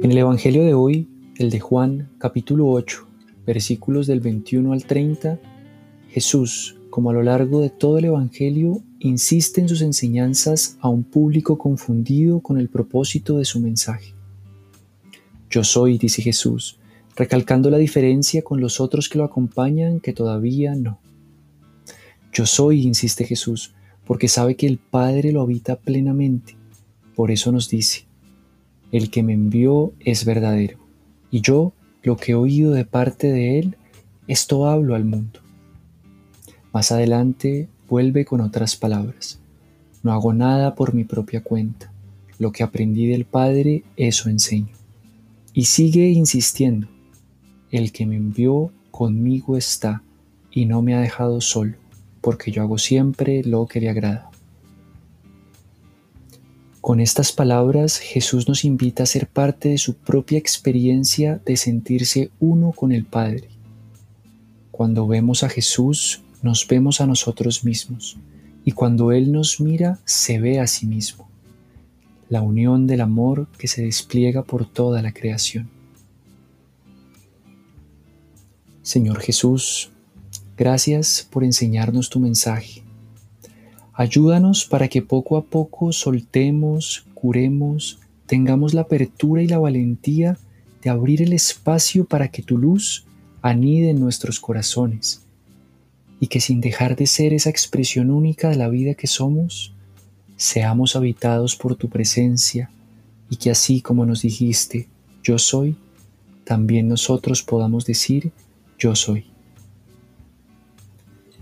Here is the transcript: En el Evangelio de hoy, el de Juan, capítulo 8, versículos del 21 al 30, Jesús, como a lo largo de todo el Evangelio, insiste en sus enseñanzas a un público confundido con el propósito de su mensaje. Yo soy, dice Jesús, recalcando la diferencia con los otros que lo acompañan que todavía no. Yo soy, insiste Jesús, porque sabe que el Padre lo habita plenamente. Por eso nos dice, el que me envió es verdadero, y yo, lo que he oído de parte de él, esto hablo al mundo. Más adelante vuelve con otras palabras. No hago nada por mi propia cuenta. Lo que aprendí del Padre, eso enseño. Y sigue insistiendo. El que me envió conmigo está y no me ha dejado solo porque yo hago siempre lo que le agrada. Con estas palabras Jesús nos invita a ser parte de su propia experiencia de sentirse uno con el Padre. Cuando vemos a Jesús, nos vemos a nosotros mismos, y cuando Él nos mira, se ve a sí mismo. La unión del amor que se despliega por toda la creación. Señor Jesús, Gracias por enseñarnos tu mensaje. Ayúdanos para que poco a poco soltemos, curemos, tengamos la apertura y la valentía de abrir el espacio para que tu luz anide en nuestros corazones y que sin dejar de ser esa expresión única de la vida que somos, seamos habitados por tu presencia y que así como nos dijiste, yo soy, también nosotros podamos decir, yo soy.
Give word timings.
En 0.00 0.10
el 0.12 0.16
Evangelio 0.16 0.62
de 0.64 0.74
hoy, 0.74 1.08
el 1.36 1.50
de 1.50 1.58
Juan, 1.58 2.08
capítulo 2.18 2.68
8, 2.68 3.04
versículos 3.44 4.06
del 4.06 4.20
21 4.20 4.72
al 4.72 4.84
30, 4.84 5.40
Jesús, 6.10 6.76
como 6.88 7.10
a 7.10 7.14
lo 7.14 7.24
largo 7.24 7.60
de 7.60 7.68
todo 7.68 7.98
el 7.98 8.04
Evangelio, 8.04 8.80
insiste 9.00 9.60
en 9.60 9.68
sus 9.68 9.82
enseñanzas 9.82 10.78
a 10.80 10.88
un 10.88 11.02
público 11.02 11.58
confundido 11.58 12.38
con 12.38 12.58
el 12.58 12.68
propósito 12.68 13.38
de 13.38 13.44
su 13.44 13.58
mensaje. 13.58 14.14
Yo 15.50 15.64
soy, 15.64 15.98
dice 15.98 16.22
Jesús, 16.22 16.78
recalcando 17.16 17.70
la 17.70 17.78
diferencia 17.78 18.42
con 18.42 18.60
los 18.60 18.80
otros 18.80 19.08
que 19.08 19.18
lo 19.18 19.24
acompañan 19.24 19.98
que 19.98 20.12
todavía 20.12 20.76
no. 20.76 21.00
Yo 22.32 22.46
soy, 22.46 22.82
insiste 22.82 23.24
Jesús, 23.24 23.74
porque 24.06 24.28
sabe 24.28 24.56
que 24.56 24.66
el 24.66 24.78
Padre 24.78 25.32
lo 25.32 25.42
habita 25.42 25.76
plenamente. 25.76 26.56
Por 27.14 27.30
eso 27.30 27.52
nos 27.52 27.68
dice, 27.68 28.04
el 28.90 29.10
que 29.10 29.22
me 29.22 29.32
envió 29.32 29.92
es 30.00 30.24
verdadero, 30.24 30.78
y 31.30 31.40
yo, 31.40 31.72
lo 32.02 32.16
que 32.16 32.32
he 32.32 32.34
oído 32.34 32.72
de 32.72 32.84
parte 32.84 33.30
de 33.30 33.58
él, 33.58 33.76
esto 34.26 34.66
hablo 34.66 34.94
al 34.94 35.04
mundo. 35.04 35.40
Más 36.72 36.90
adelante 36.90 37.68
vuelve 37.88 38.24
con 38.24 38.40
otras 38.40 38.76
palabras. 38.76 39.40
No 40.02 40.12
hago 40.12 40.32
nada 40.32 40.74
por 40.74 40.94
mi 40.94 41.04
propia 41.04 41.42
cuenta. 41.42 41.92
Lo 42.38 42.50
que 42.50 42.62
aprendí 42.62 43.06
del 43.06 43.24
Padre, 43.24 43.84
eso 43.96 44.28
enseño. 44.28 44.74
Y 45.52 45.66
sigue 45.66 46.08
insistiendo. 46.08 46.88
El 47.70 47.92
que 47.92 48.06
me 48.06 48.16
envió 48.16 48.72
conmigo 48.90 49.56
está 49.56 50.02
y 50.50 50.66
no 50.66 50.82
me 50.82 50.94
ha 50.94 51.00
dejado 51.00 51.40
solo 51.40 51.76
porque 52.22 52.50
yo 52.50 52.62
hago 52.62 52.78
siempre 52.78 53.42
lo 53.44 53.66
que 53.66 53.80
le 53.80 53.90
agrada. 53.90 54.30
Con 56.80 56.98
estas 56.98 57.30
palabras 57.30 57.98
Jesús 57.98 58.48
nos 58.48 58.64
invita 58.64 59.02
a 59.02 59.06
ser 59.06 59.28
parte 59.28 59.68
de 59.68 59.78
su 59.78 59.94
propia 59.94 60.38
experiencia 60.38 61.40
de 61.44 61.56
sentirse 61.56 62.30
uno 62.40 62.72
con 62.72 62.90
el 62.90 63.04
Padre. 63.04 63.50
Cuando 64.70 65.06
vemos 65.06 65.44
a 65.44 65.48
Jesús, 65.48 66.22
nos 66.42 66.66
vemos 66.66 67.00
a 67.00 67.06
nosotros 67.06 67.62
mismos, 67.62 68.16
y 68.64 68.72
cuando 68.72 69.12
Él 69.12 69.30
nos 69.30 69.60
mira, 69.60 70.00
se 70.04 70.40
ve 70.40 70.58
a 70.58 70.66
sí 70.66 70.86
mismo. 70.86 71.28
La 72.28 72.42
unión 72.42 72.88
del 72.88 73.02
amor 73.02 73.46
que 73.58 73.68
se 73.68 73.84
despliega 73.84 74.42
por 74.42 74.66
toda 74.68 75.02
la 75.02 75.12
creación. 75.12 75.70
Señor 78.82 79.20
Jesús, 79.20 79.91
Gracias 80.62 81.26
por 81.28 81.42
enseñarnos 81.42 82.08
tu 82.08 82.20
mensaje. 82.20 82.84
Ayúdanos 83.94 84.64
para 84.64 84.86
que 84.86 85.02
poco 85.02 85.36
a 85.36 85.42
poco 85.42 85.90
soltemos, 85.90 87.04
curemos, 87.14 87.98
tengamos 88.26 88.72
la 88.72 88.82
apertura 88.82 89.42
y 89.42 89.48
la 89.48 89.58
valentía 89.58 90.38
de 90.80 90.88
abrir 90.88 91.20
el 91.20 91.32
espacio 91.32 92.04
para 92.04 92.28
que 92.28 92.44
tu 92.44 92.58
luz 92.58 93.06
anide 93.40 93.90
en 93.90 93.98
nuestros 93.98 94.38
corazones 94.38 95.26
y 96.20 96.28
que 96.28 96.38
sin 96.38 96.60
dejar 96.60 96.94
de 96.94 97.08
ser 97.08 97.32
esa 97.34 97.50
expresión 97.50 98.12
única 98.12 98.48
de 98.48 98.54
la 98.54 98.68
vida 98.68 98.94
que 98.94 99.08
somos, 99.08 99.74
seamos 100.36 100.94
habitados 100.94 101.56
por 101.56 101.74
tu 101.74 101.88
presencia 101.88 102.70
y 103.28 103.34
que 103.34 103.50
así 103.50 103.80
como 103.80 104.06
nos 104.06 104.22
dijiste, 104.22 104.88
yo 105.24 105.40
soy, 105.40 105.76
también 106.44 106.86
nosotros 106.86 107.42
podamos 107.42 107.84
decir, 107.84 108.30
yo 108.78 108.94
soy. 108.94 109.31